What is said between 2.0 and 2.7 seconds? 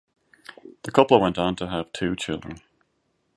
children.